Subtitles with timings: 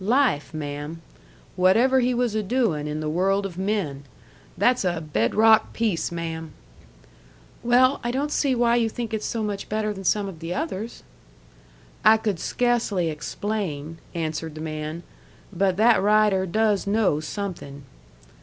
[0.03, 1.03] "Life, ma'am.
[1.55, 4.03] Whatever he was a doin' in the world of men.
[4.57, 6.53] That's a bed rock piece, ma'am!"
[7.61, 10.55] "Well, I don't see why you think it's so much better than some of the
[10.55, 11.03] others."
[12.03, 15.03] "I could sca'cely explain," answered the man.
[15.53, 17.83] "But that writer does know something."